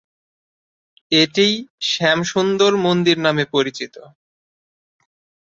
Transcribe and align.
এটিই 1.11 1.53
'শ্যামসুন্দর 1.81 2.71
মন্দির' 2.85 3.23
নামে 3.25 3.45
পরিচিত। 3.53 3.95